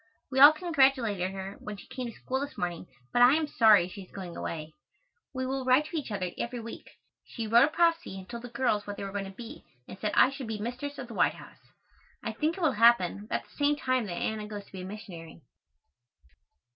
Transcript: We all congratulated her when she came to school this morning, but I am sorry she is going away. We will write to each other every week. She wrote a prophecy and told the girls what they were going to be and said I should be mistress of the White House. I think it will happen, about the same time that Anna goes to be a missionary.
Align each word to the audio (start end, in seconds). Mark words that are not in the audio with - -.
We 0.31 0.39
all 0.39 0.51
congratulated 0.51 1.29
her 1.29 1.57
when 1.59 1.77
she 1.77 1.85
came 1.85 2.07
to 2.07 2.13
school 2.17 2.39
this 2.39 2.57
morning, 2.57 2.87
but 3.13 3.21
I 3.21 3.35
am 3.35 3.45
sorry 3.45 3.87
she 3.87 4.01
is 4.01 4.11
going 4.11 4.35
away. 4.35 4.73
We 5.31 5.45
will 5.45 5.63
write 5.63 5.85
to 5.85 5.95
each 5.95 6.09
other 6.09 6.31
every 6.39 6.59
week. 6.59 6.89
She 7.23 7.45
wrote 7.45 7.65
a 7.65 7.67
prophecy 7.67 8.17
and 8.17 8.27
told 8.27 8.41
the 8.41 8.49
girls 8.49 8.87
what 8.87 8.97
they 8.97 9.03
were 9.03 9.11
going 9.11 9.25
to 9.25 9.29
be 9.29 9.63
and 9.87 9.99
said 9.99 10.13
I 10.15 10.31
should 10.31 10.47
be 10.47 10.57
mistress 10.59 10.97
of 10.97 11.07
the 11.07 11.13
White 11.13 11.35
House. 11.35 11.59
I 12.23 12.31
think 12.31 12.57
it 12.57 12.61
will 12.61 12.71
happen, 12.71 13.25
about 13.25 13.43
the 13.43 13.55
same 13.55 13.75
time 13.75 14.07
that 14.07 14.13
Anna 14.13 14.47
goes 14.47 14.65
to 14.65 14.71
be 14.71 14.81
a 14.81 14.85
missionary. 14.85 15.43